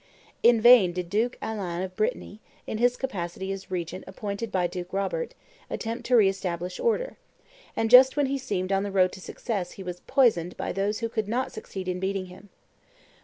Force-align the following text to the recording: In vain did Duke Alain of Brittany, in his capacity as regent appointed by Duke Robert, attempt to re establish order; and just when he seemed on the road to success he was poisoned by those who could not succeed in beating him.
In 0.41 0.59
vain 0.59 0.93
did 0.93 1.11
Duke 1.11 1.37
Alain 1.43 1.83
of 1.83 1.95
Brittany, 1.95 2.41
in 2.65 2.79
his 2.79 2.97
capacity 2.97 3.51
as 3.51 3.69
regent 3.69 4.03
appointed 4.07 4.51
by 4.51 4.65
Duke 4.65 4.91
Robert, 4.93 5.35
attempt 5.69 6.07
to 6.07 6.15
re 6.15 6.27
establish 6.27 6.79
order; 6.79 7.17
and 7.75 7.87
just 7.87 8.17
when 8.17 8.25
he 8.25 8.39
seemed 8.39 8.71
on 8.71 8.81
the 8.81 8.89
road 8.91 9.11
to 9.11 9.21
success 9.21 9.73
he 9.73 9.83
was 9.83 9.99
poisoned 10.07 10.57
by 10.57 10.71
those 10.73 11.01
who 11.01 11.07
could 11.07 11.27
not 11.27 11.51
succeed 11.51 11.87
in 11.87 11.99
beating 11.99 12.25
him. 12.25 12.49